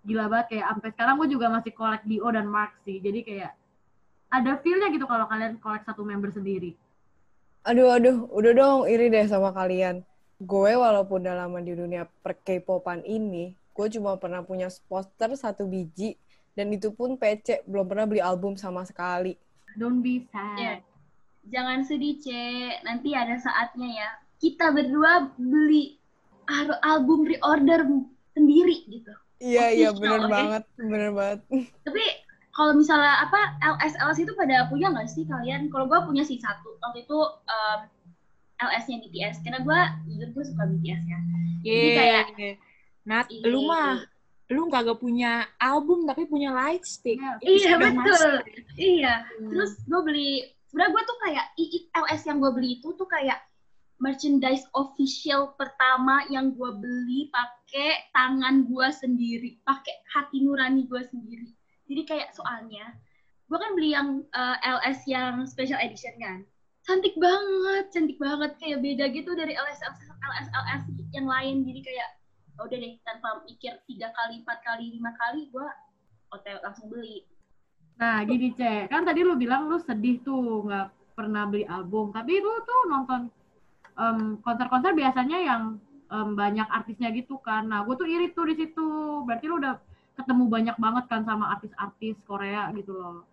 [0.05, 3.01] gila banget kayak sampai sekarang gue juga masih kolek Dio dan Mark sih.
[3.01, 3.51] Jadi kayak
[4.29, 6.77] ada feel-nya gitu kalau kalian kolek satu member sendiri.
[7.65, 10.05] Aduh, aduh, udah dong iri deh sama kalian.
[10.37, 12.37] Gue walaupun udah lama di dunia per
[13.03, 16.17] ini, gue cuma pernah punya poster satu biji,
[16.57, 19.37] dan itu pun PC, belum pernah beli album sama sekali.
[19.77, 20.57] Don't be sad.
[20.57, 20.73] Iya.
[21.53, 22.81] Jangan sedih, Ce.
[22.81, 24.09] Nanti ada saatnya ya.
[24.41, 26.01] Kita berdua beli
[26.81, 27.85] album pre-order
[28.33, 29.13] sendiri gitu.
[29.37, 30.29] Iya, iya, Official, bener eh.
[30.33, 31.39] banget, bener banget.
[31.85, 32.03] Tapi
[32.57, 35.69] kalau misalnya apa LS LS itu pada punya nggak sih kalian?
[35.69, 36.73] Kalau gue punya sih satu.
[36.81, 37.79] Waktu itu um,
[38.57, 39.45] LS-nya BTS.
[39.45, 41.19] Karena gue jujur gue suka BTS ya.
[41.61, 42.57] Jadi kayak-
[43.07, 44.03] Nat, Iya, lu mah
[44.47, 47.19] lu kagak punya album tapi punya light stick.
[47.19, 48.31] Iya, Iya betul.
[48.75, 49.13] Iya.
[49.49, 50.29] Terus gue beli.
[50.67, 53.39] Sebenarnya gue tuh kayak i- i- LS yang gue beli itu tuh kayak
[53.97, 61.49] merchandise official pertama yang gue beli pakai tangan gue sendiri, pakai hati nurani gue sendiri.
[61.87, 62.93] Jadi kayak soalnya
[63.47, 66.43] gue kan beli yang eh, LS yang special edition kan,
[66.83, 71.63] cantik banget, cantik banget kayak beda gitu dari LS LS LS, LS yang lain.
[71.63, 72.16] Jadi kayak "Oh,
[72.65, 75.67] udah deh tanpa mikir tiga kali, empat kali, lima kali gue
[76.33, 77.23] OTW langsung beli.
[77.97, 78.93] Nah, gini, Cek.
[78.93, 82.13] Kan tadi lu bilang lu sedih tuh nggak pernah beli album.
[82.13, 83.21] Tapi lu tuh nonton
[83.97, 85.63] em, konser-konser biasanya yang
[86.09, 87.65] em, banyak artisnya gitu kan.
[87.65, 88.87] Nah, gue tuh iri tuh di situ.
[89.25, 89.81] Berarti lu udah
[90.17, 93.25] ketemu banyak banget kan sama artis-artis Korea gitu loh.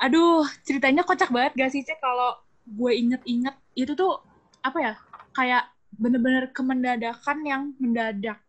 [0.00, 2.00] Aduh, ceritanya kocak banget gak sih, Cek?
[2.02, 4.20] Kalau gue inget-inget, itu tuh,
[4.64, 4.94] apa ya,
[5.32, 8.43] kayak bener-bener kemendadakan yang mendadak.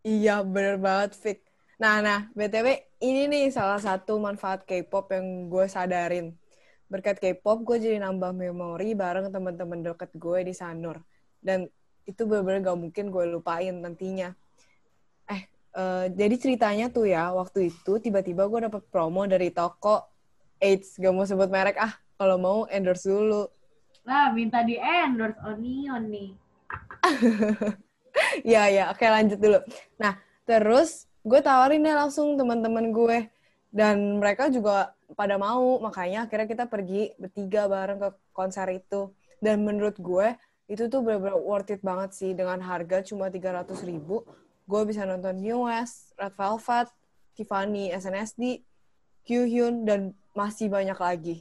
[0.00, 1.38] Iya, bener banget, Fik.
[1.76, 6.32] Nah, nah, BTW, ini nih salah satu manfaat K-pop yang gue sadarin.
[6.88, 11.04] Berkat K-pop, gue jadi nambah memori bareng teman-teman deket gue di Sanur.
[11.40, 11.68] Dan
[12.08, 14.32] itu bener-bener gak mungkin gue lupain nantinya.
[15.28, 15.42] Eh,
[15.76, 20.08] eh, jadi ceritanya tuh ya, waktu itu tiba-tiba gue dapet promo dari toko
[20.60, 21.92] Eits, gak mau sebut merek ah.
[22.16, 23.48] Kalau mau endorse dulu.
[24.04, 26.30] Lah, minta di endorse Onion nih.
[28.42, 28.84] Iya, ya.
[28.92, 29.58] Oke, lanjut dulu.
[29.98, 30.18] Nah,
[30.48, 33.18] terus gue tawarin deh langsung teman-teman gue.
[33.70, 35.78] Dan mereka juga pada mau.
[35.78, 39.14] Makanya akhirnya kita pergi bertiga bareng ke konser itu.
[39.40, 40.36] Dan menurut gue,
[40.70, 42.30] itu tuh bener-bener worth it banget sih.
[42.36, 44.22] Dengan harga cuma 300 ribu,
[44.70, 46.88] gue bisa nonton New West, Red Velvet,
[47.34, 48.62] Tiffany, SNSD,
[49.26, 51.36] Kyuhyun, dan masih banyak lagi.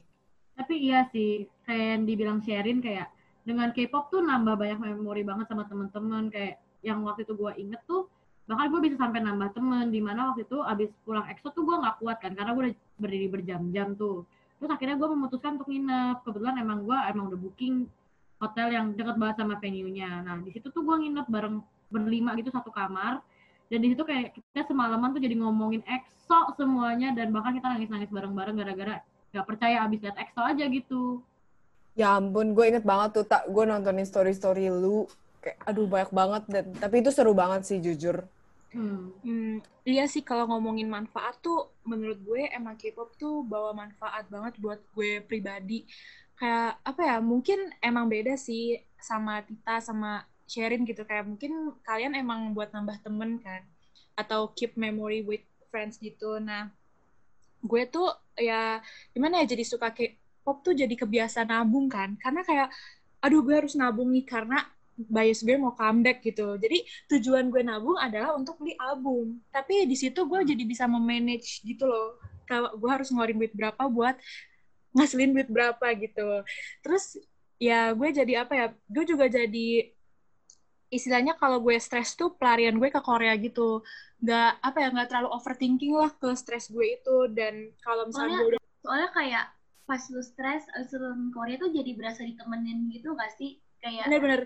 [0.57, 3.07] Tapi iya sih, kayak yang dibilang Sherin kayak
[3.43, 6.31] dengan K-pop tuh nambah banyak memori banget sama temen-temen.
[6.31, 8.07] Kayak yang waktu itu gue inget tuh
[8.49, 9.91] bahkan gue bisa sampai nambah temen.
[9.91, 12.75] Di mana waktu itu abis pulang EXO tuh gue nggak kuat kan karena gue udah
[12.99, 14.25] berdiri berjam-jam tuh.
[14.59, 16.17] Terus akhirnya gue memutuskan untuk nginep.
[16.27, 17.87] Kebetulan emang gue emang udah booking
[18.39, 20.23] hotel yang deket banget sama venue-nya.
[20.23, 21.59] Nah di situ tuh gue nginep bareng
[21.91, 23.23] berlima gitu satu kamar.
[23.69, 28.09] Dan di situ kayak kita semalaman tuh jadi ngomongin EXO semuanya dan bahkan kita nangis-nangis
[28.09, 28.97] bareng-bareng gara-gara
[29.29, 31.21] gak percaya abis liat EXO aja gitu
[31.99, 35.03] Ya ampun, gue inget banget tuh, tak gue nontonin story-story lu.
[35.43, 36.43] Kayak, aduh banyak banget.
[36.53, 38.23] Dan, tapi itu seru banget sih, jujur.
[38.71, 39.03] hmm.
[39.25, 41.59] Hmm, iya sih kalau ngomongin manfaat tuh
[41.89, 45.83] menurut gue emang K-pop tuh bawa manfaat banget buat gue pribadi.
[46.39, 47.17] Kayak apa ya?
[47.19, 53.05] Mungkin emang beda sih sama Tita sama Sherin gitu kayak mungkin kalian emang buat nambah
[53.05, 53.61] temen kan
[54.17, 56.41] atau keep memory with friends gitu.
[56.41, 56.73] Nah,
[57.61, 58.07] gue tuh
[58.39, 58.79] ya
[59.13, 59.91] gimana ya jadi suka
[60.49, 62.17] K-pop tuh jadi kebiasaan nabung kan.
[62.17, 62.73] Karena kayak
[63.21, 64.65] aduh gue harus nabung nih karena
[64.97, 66.57] bias gue mau comeback gitu.
[66.57, 69.37] Jadi tujuan gue nabung adalah untuk beli album.
[69.53, 72.17] Tapi di situ gue jadi bisa memanage gitu loh.
[72.49, 74.17] Kalau gue harus ngeluarin duit berapa buat
[74.97, 76.41] ngasilin duit berapa gitu.
[76.81, 77.21] Terus
[77.61, 78.65] ya gue jadi apa ya?
[78.89, 79.93] Gue juga jadi
[80.89, 83.85] istilahnya kalau gue stres tuh pelarian gue ke Korea gitu.
[84.17, 88.41] Nggak apa ya nggak terlalu overthinking lah ke stres gue itu dan kalau misalnya Soalnya-
[88.41, 89.45] gue udah soalnya kayak
[89.89, 94.05] pas lu stres abis lu nonton Korea tuh jadi berasa ditemenin gitu gak sih kayak
[94.05, 94.45] bener-bener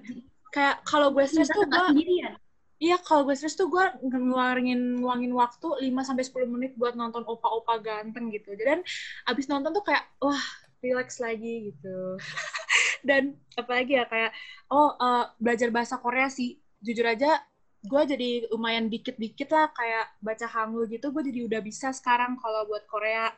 [0.56, 2.40] kayak kalau gue stres tuh gue sendirian
[2.84, 7.24] Iya, kalau gue stres tuh gue ngeluarin ngeluangin waktu 5 sampai 10 menit buat nonton
[7.24, 8.52] opa-opa ganteng gitu.
[8.60, 8.84] Dan
[9.24, 10.44] abis nonton tuh kayak wah,
[10.84, 12.20] relax lagi gitu.
[13.08, 14.36] Dan apalagi ya kayak
[14.68, 16.60] oh eh, belajar bahasa Korea sih.
[16.84, 17.40] Jujur aja
[17.84, 21.16] gue jadi lumayan dikit-dikit lah kayak baca Hangul gitu.
[21.16, 23.32] Gue jadi udah bisa sekarang kalau buat Korea.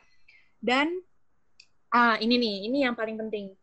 [0.58, 1.06] Dan
[1.96, 3.56] ah ini nih, ini yang paling penting.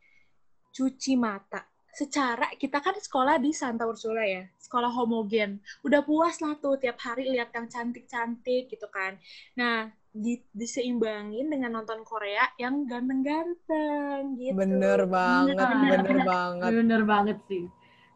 [0.72, 5.60] Cuci mata secara kita kan sekolah di Santa Ursula ya, sekolah homogen.
[5.84, 9.20] Udah puas lah tuh tiap hari lihat yang cantik-cantik gitu kan.
[9.60, 14.56] Nah, di, diseimbangin dengan nonton Korea yang ganteng-ganteng gitu.
[14.56, 16.24] Bener banget, bener, bener bener.
[16.24, 16.70] banget.
[16.72, 17.68] bener banget sih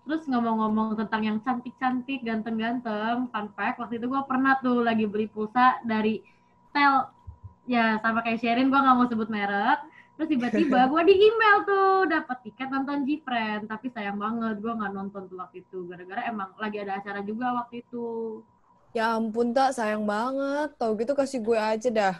[0.06, 5.26] terus ngomong-ngomong tentang yang cantik-cantik ganteng-ganteng fun fact waktu itu gue pernah tuh lagi beli
[5.26, 6.22] pulsa dari
[6.70, 7.10] tel
[7.66, 9.82] ya sama kayak Sherin gue nggak mau sebut merek
[10.16, 13.62] terus tiba-tiba gue di email tuh dapat tiket nonton G-Friend.
[13.68, 15.78] Tapi sayang banget gue nggak nonton tuh waktu itu.
[15.88, 18.40] Gara-gara emang lagi ada acara juga waktu itu.
[18.96, 20.72] Ya ampun, tak sayang banget.
[20.80, 22.14] Tau gitu kasih gue aja dah.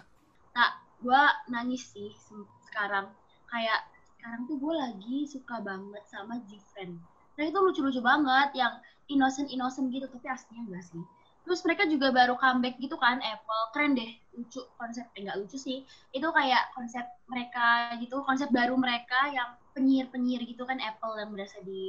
[1.01, 3.09] gue nangis sih se- sekarang.
[3.49, 3.81] Kayak
[4.17, 6.95] sekarang tuh gue lagi suka banget sama G-Friend.
[7.37, 8.77] Mereka tuh lucu-lucu banget yang
[9.09, 10.05] innocent innocent gitu.
[10.05, 11.03] Tapi aslinya enggak sih
[11.47, 13.63] terus mereka juga baru comeback gitu kan Apple.
[13.71, 15.87] Keren deh lucu konsep eh, enggak lucu sih.
[16.11, 21.63] Itu kayak konsep mereka gitu konsep baru mereka yang penyihir-penyihir gitu kan Apple yang berasa
[21.63, 21.87] di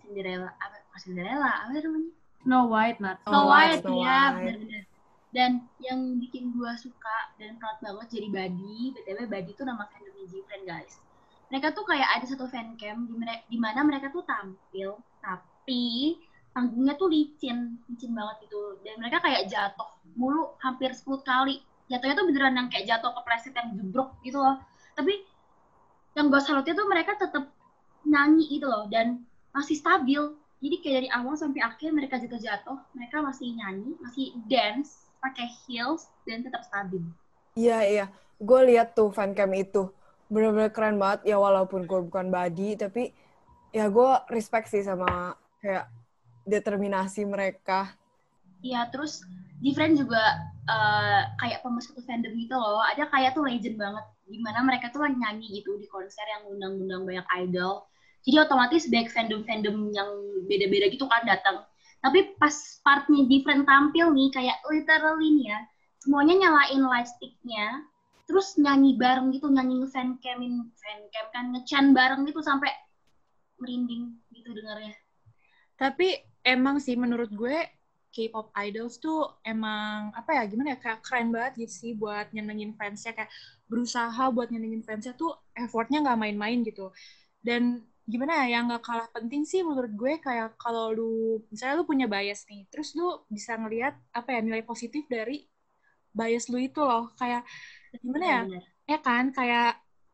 [0.00, 0.56] Cinderella.
[0.56, 2.10] Apa Cinderella apa namanya?
[2.42, 4.84] Snow White Nat Snow Snow White, White, ya benar-benar.
[5.28, 5.50] Dan
[5.84, 10.64] yang bikin gua suka dan proud banget jadi Buddy, btw Buddy itu nama fandomnya Gfriend
[10.64, 10.96] guys.
[11.52, 16.16] Mereka tuh kayak ada satu fancam di, mere- di mana mereka tuh tampil, tapi
[16.58, 18.82] panggungnya tuh licin, licin banget gitu.
[18.82, 19.86] Dan mereka kayak jatuh
[20.18, 21.62] mulu hampir 10 kali.
[21.86, 24.58] Jatuhnya tuh beneran yang kayak jatuh kepleset yang jebrok gitu loh.
[24.98, 25.22] Tapi
[26.18, 27.54] yang gue salutnya tuh mereka tetap
[28.02, 29.22] nyanyi gitu loh dan
[29.54, 30.34] masih stabil.
[30.58, 36.10] Jadi kayak dari awal sampai akhir mereka jatuh-jatuh, mereka masih nyanyi, masih dance, pakai heels
[36.26, 36.98] dan tetap stabil.
[37.54, 38.06] Iya, iya.
[38.42, 39.94] Gue lihat tuh fancam itu.
[40.26, 41.30] Bener-bener keren banget.
[41.30, 43.14] Ya walaupun gue bukan body, tapi
[43.70, 45.86] ya gue respect sih sama kayak
[46.48, 47.92] determinasi mereka.
[48.64, 49.22] Iya, terus
[49.58, 50.22] Different juga
[50.70, 52.78] eh, kayak pemersatu fandom gitu loh.
[52.78, 54.04] Ada kayak tuh legend banget.
[54.30, 57.82] Gimana mereka tuh nyanyi gitu di konser yang undang-undang banyak idol.
[58.22, 60.10] Jadi otomatis banyak fandom-fandom yang
[60.46, 61.66] beda-beda gitu kan datang.
[61.98, 62.54] Tapi pas
[62.86, 65.58] partnya Different tampil nih, kayak literally nih ya,
[65.98, 67.82] semuanya nyalain light stick-nya,
[68.30, 72.70] terus nyanyi bareng gitu, nyanyi nge-fancamin, fancam kan, nge-chan bareng gitu sampai
[73.58, 74.94] merinding gitu dengarnya.
[75.74, 76.14] Tapi
[76.54, 77.56] emang sih menurut gue
[78.14, 82.72] K-pop idols tuh emang apa ya gimana ya kayak keren banget gitu sih buat nyenengin
[82.78, 83.30] fansnya kayak
[83.70, 86.88] berusaha buat nyenengin fansnya tuh effortnya nggak main-main gitu
[87.44, 91.12] dan gimana ya yang nggak kalah penting sih menurut gue kayak kalau lu
[91.52, 95.44] misalnya lu punya bias nih terus lu bisa ngelihat apa ya nilai positif dari
[96.18, 97.42] bias lu itu loh kayak
[98.02, 98.62] gimana ya Bener.
[98.90, 99.66] ya kan kayak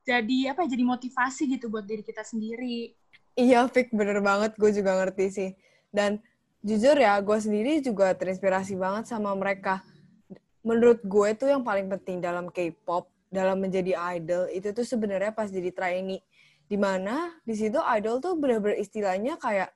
[0.09, 2.93] jadi apa ya jadi motivasi gitu buat diri kita sendiri
[3.35, 4.51] Iya, Fik, bener banget.
[4.61, 5.49] Gue juga ngerti sih.
[5.95, 6.19] Dan
[6.59, 9.87] jujur ya, gue sendiri juga terinspirasi banget sama mereka.
[10.67, 15.47] Menurut gue tuh yang paling penting dalam K-pop, dalam menjadi idol, itu tuh sebenarnya pas
[15.47, 16.19] jadi trainee.
[16.67, 19.71] Di mana di situ idol tuh bener-bener istilahnya kayak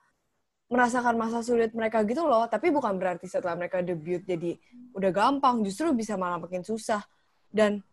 [0.72, 2.48] merasakan masa sulit mereka gitu loh.
[2.50, 4.56] Tapi bukan berarti setelah mereka debut jadi
[4.96, 7.04] udah gampang, justru bisa malah makin susah.
[7.52, 7.84] Dan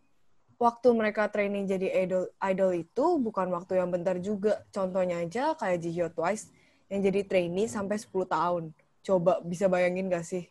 [0.55, 4.63] waktu mereka training jadi idol idol itu bukan waktu yang bentar juga.
[4.71, 6.54] Contohnya aja kayak Jihyo Twice
[6.89, 8.73] yang jadi trainee sampai 10 tahun.
[9.05, 10.45] Coba bisa bayangin gak sih?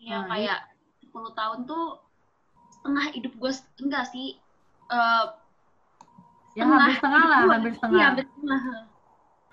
[0.00, 0.60] Ya Nah, kayak
[1.00, 2.00] 10 tahun tuh
[2.68, 4.36] setengah hidup gue enggak sih
[4.92, 5.24] eh
[6.54, 7.98] Ya hampir setengah lah, hampir setengah.
[7.98, 8.60] Iya, hampir setengah.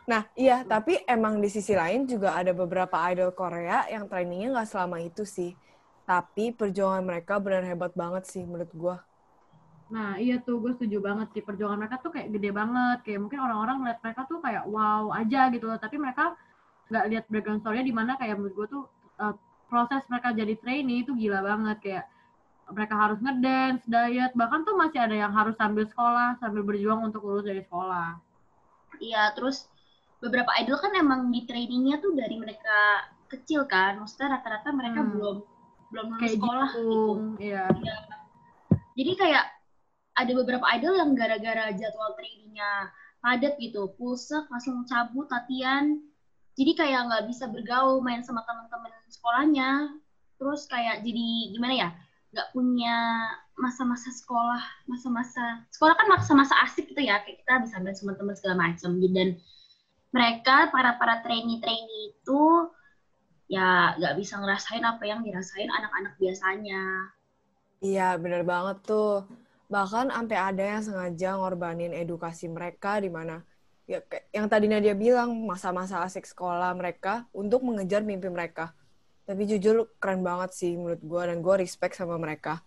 [0.05, 4.69] Nah, iya, tapi emang di sisi lain juga ada beberapa idol Korea yang trainingnya nggak
[4.69, 5.57] selama itu sih.
[6.05, 8.97] Tapi perjuangan mereka benar hebat banget sih menurut gua.
[9.91, 11.43] Nah, iya tuh, gue setuju banget sih.
[11.43, 12.97] Perjuangan mereka tuh kayak gede banget.
[13.03, 15.75] Kayak mungkin orang-orang ngeliat mereka tuh kayak wow aja gitu loh.
[15.75, 16.39] Tapi mereka
[16.87, 18.83] nggak lihat background story-nya di mana kayak menurut gue tuh
[19.19, 19.35] uh,
[19.67, 21.77] proses mereka jadi trainee itu gila banget.
[21.83, 22.05] Kayak
[22.71, 27.19] mereka harus ngedance, diet, bahkan tuh masih ada yang harus sambil sekolah, sambil berjuang untuk
[27.27, 28.15] lulus dari sekolah.
[29.03, 29.67] Iya, terus
[30.23, 33.99] beberapa idol kan emang di trainingnya tuh dari mereka kecil kan.
[33.99, 35.11] Maksudnya rata-rata mereka Hmm.
[35.11, 35.37] belum
[35.91, 36.99] belum lulus Kayak sekolah gitu.
[37.43, 37.65] Iya.
[38.95, 39.45] Jadi kayak
[40.23, 45.97] ada beberapa idol yang gara-gara jadwal trainingnya padat gitu, pusek, langsung cabut latihan.
[46.57, 49.97] Jadi kayak nggak bisa bergaul, main sama teman-teman sekolahnya.
[50.41, 51.89] Terus kayak jadi gimana ya?
[52.33, 52.97] Nggak punya
[53.55, 58.35] masa-masa sekolah, masa-masa sekolah kan masa-masa asik gitu ya, kayak kita bisa main sama teman
[58.35, 58.97] segala macam.
[58.99, 59.37] Dan
[60.11, 62.41] mereka para para trainee-trainee itu
[63.51, 67.11] ya nggak bisa ngerasain apa yang dirasain anak-anak biasanya.
[67.81, 69.25] Iya, bener banget tuh.
[69.71, 73.39] Bahkan sampai ada yang sengaja ngorbanin edukasi mereka di mana
[73.87, 74.03] ya
[74.35, 78.75] yang tadi Nadia bilang masa-masa asik sekolah mereka untuk mengejar mimpi mereka.
[79.23, 82.59] Tapi jujur keren banget sih menurut gue dan gue respect sama mereka.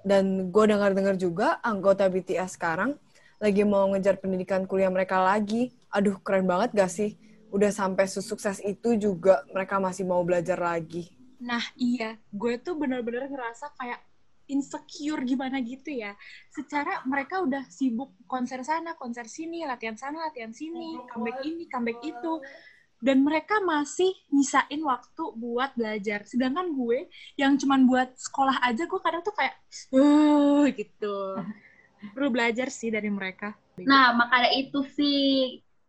[0.00, 2.96] Dan gue dengar-dengar juga anggota BTS sekarang
[3.36, 5.74] lagi mau ngejar pendidikan kuliah mereka lagi.
[5.92, 7.18] Aduh, keren banget gak sih?
[7.52, 11.12] Udah sampai sesukses itu juga mereka masih mau belajar lagi.
[11.42, 13.98] Nah iya, gue tuh bener-bener ngerasa kayak
[14.48, 16.16] insecure gimana gitu ya.
[16.50, 22.00] Secara mereka udah sibuk konser sana, konser sini, latihan sana, latihan sini, comeback ini, comeback
[22.02, 22.42] itu.
[23.02, 26.22] Dan mereka masih nyisain waktu buat belajar.
[26.22, 29.58] Sedangkan gue yang cuman buat sekolah aja, gue kadang tuh kayak,
[29.90, 31.18] uh, gitu.
[32.14, 33.58] Perlu belajar sih dari mereka.
[33.82, 35.20] Nah, makanya itu sih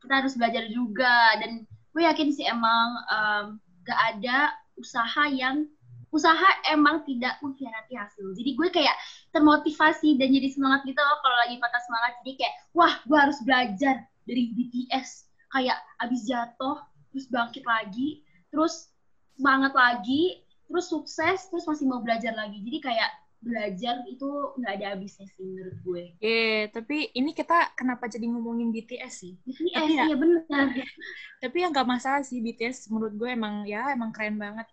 [0.02, 1.64] kita harus belajar juga dan
[1.94, 3.46] gue yakin sih emang em,
[3.86, 5.70] gak ada usaha yang
[6.14, 8.38] usaha emang tidak mengkhianati hasil.
[8.38, 8.96] Jadi gue kayak
[9.34, 12.12] termotivasi dan jadi semangat gitu loh kalau lagi patah semangat.
[12.22, 13.96] Jadi kayak wah gue harus belajar
[14.30, 15.26] dari BTS.
[15.50, 16.78] Kayak abis jatuh
[17.14, 18.90] terus bangkit lagi, terus
[19.38, 22.62] semangat lagi, terus sukses, terus masih mau belajar lagi.
[22.62, 23.10] Jadi kayak
[23.44, 26.04] belajar itu nggak ada habisnya sih menurut gue.
[26.24, 29.34] Eh, tapi ini kita kenapa jadi ngomongin BTS sih?
[29.44, 30.66] BTS Tapi ya- iya benar.
[31.44, 34.64] tapi yang gak masalah sih BTS menurut gue emang ya emang keren banget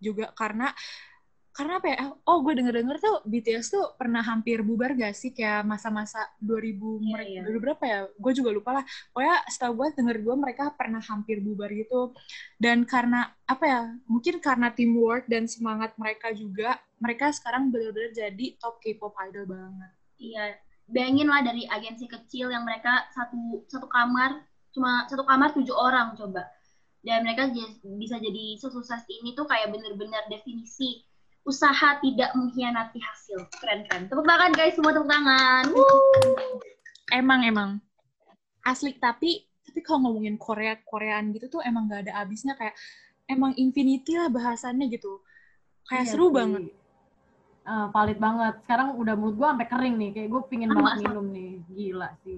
[0.00, 0.72] juga karena
[1.58, 1.98] karena apa ya?
[2.22, 5.34] Oh gue denger denger tuh BTS tuh pernah hampir bubar gak sih?
[5.34, 7.42] Kayak masa-masa 2000 mereka iya.
[7.42, 8.00] 2000 berapa ya?
[8.14, 8.84] Gue juga lupa lah.
[9.10, 12.14] Pokoknya setahu gue denger gue mereka pernah hampir bubar gitu.
[12.62, 13.82] Dan karena apa ya?
[14.06, 19.90] Mungkin karena teamwork dan semangat mereka juga mereka sekarang benar-benar jadi top K-pop idol banget.
[20.18, 24.40] Iya, bayangin lah dari agensi kecil yang mereka satu satu kamar
[24.72, 26.48] cuma satu kamar tujuh orang coba
[27.08, 27.48] dan mereka
[27.96, 31.00] bisa jadi sukses ini tuh kayak bener-bener definisi
[31.48, 35.64] usaha tidak mengkhianati hasil keren keren tepuk tangan guys semua tepuk tangan
[37.16, 37.70] emang emang
[38.68, 42.76] asli tapi tapi kalau ngomongin Korea Koreaan gitu tuh emang gak ada habisnya kayak
[43.24, 45.24] emang infinity lah bahasannya gitu
[45.88, 46.36] kayak Iya seru sih.
[46.36, 46.62] banget
[47.68, 48.54] Eh, valid banget.
[48.64, 50.10] Sekarang udah mulut gue sampai kering nih.
[50.16, 51.50] Kayak gue pingin Sama, banget minum nih.
[51.68, 52.34] Gila sih.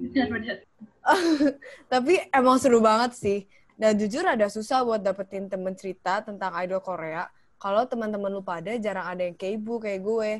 [1.93, 3.47] Tapi emang seru banget sih.
[3.81, 7.33] Dan jujur ada susah buat dapetin temen cerita tentang idol Korea.
[7.57, 10.33] Kalau teman-teman lu pada jarang ada yang kayak ibu kayak gue.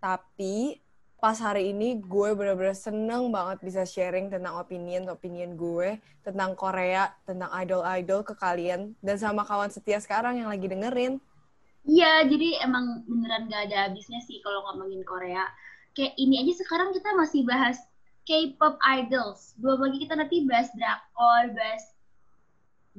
[0.00, 0.80] Tapi
[1.20, 7.52] pas hari ini gue bener-bener seneng banget bisa sharing tentang opinion-opinion gue tentang Korea, tentang
[7.52, 8.96] idol-idol ke kalian.
[9.04, 11.20] Dan sama kawan setia sekarang yang lagi dengerin.
[11.84, 15.44] Iya, jadi emang beneran gak ada habisnya sih kalau ngomongin Korea.
[15.92, 17.76] Kayak ini aja sekarang kita masih bahas
[18.24, 19.52] K-pop idols.
[19.60, 21.84] Belum lagi kita nanti bahas drakor, bahas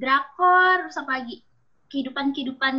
[0.02, 1.46] drakor, terus apa lagi?
[1.86, 2.74] Kehidupan-kehidupan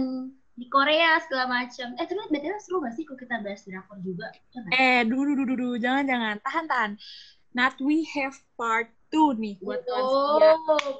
[0.53, 1.95] di Korea segala macam.
[1.95, 4.28] Eh, tapi betul seru gak sih kalau kita bahas drakor juga?
[4.51, 4.69] Coba.
[4.76, 6.91] eh dulu dulu dulu jangan jangan tahan tahan
[7.53, 10.49] Not we have part 2 nih buat setia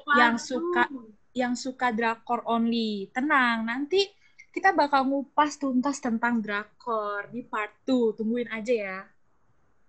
[0.06, 0.46] part yang two.
[0.48, 0.92] suka-
[1.34, 4.06] yang suka drakor only tenang nanti
[4.54, 8.98] kita bakal ngupas tuntas tentang drakor di part 2 tungguin aja ya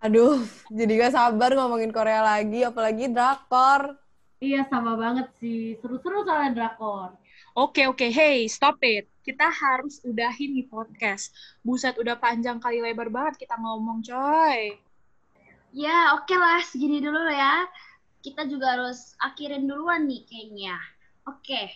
[0.01, 0.37] Aduh,
[0.69, 3.97] jadi gak sabar ngomongin Korea lagi, apalagi drakor.
[4.43, 7.15] Iya sama banget sih, seru-seru soalnya drakor.
[7.55, 8.11] Oke, oke.
[8.11, 9.07] Hey, stop it.
[9.23, 11.31] Kita harus udahin nih podcast.
[11.63, 14.75] Buset, udah panjang kali lebar banget kita ngomong, coy.
[15.71, 17.63] Ya, oke lah, segini dulu ya.
[18.19, 20.75] Kita juga harus akhirin duluan nih kayaknya.
[21.31, 21.71] Oke,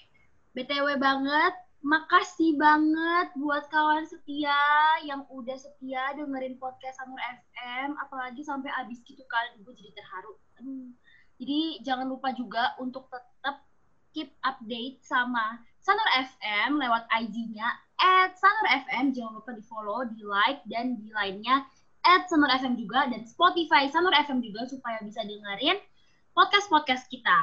[0.52, 4.60] BTW banget, makasih banget buat kawan setia
[5.08, 10.36] yang udah setia dengerin podcast Sanur FM, apalagi sampai habis gitu kan, gue jadi terharu.
[10.60, 10.92] Aduh.
[11.40, 13.64] Jadi jangan lupa juga untuk tetap
[14.12, 19.16] keep update sama Sanur FM lewat IG-nya at Sanur FM.
[19.16, 21.64] Jangan lupa di follow, di like, dan di lainnya
[22.04, 25.80] at Sanur FM juga dan Spotify Sanur FM juga supaya bisa dengerin
[26.36, 27.40] podcast-podcast kita.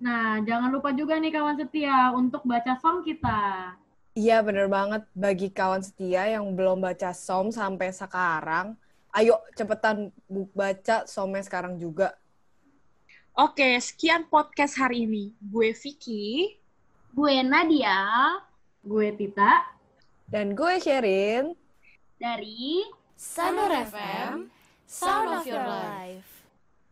[0.00, 3.74] Nah, jangan lupa juga nih kawan setia untuk baca song kita.
[4.16, 5.06] Iya, bener banget.
[5.14, 8.74] Bagi kawan setia yang belum baca SOM sampai sekarang,
[9.14, 10.10] ayo cepetan
[10.56, 12.19] baca SOM-nya sekarang juga.
[13.38, 15.30] Oke, sekian podcast hari ini.
[15.38, 16.58] Gue Vicky,
[17.14, 18.42] gue Nadia,
[18.82, 19.70] gue Tita,
[20.26, 21.54] dan gue Sherin
[22.18, 22.82] dari
[23.14, 24.50] Sanur FM,
[24.82, 26.42] Sound of Your Life.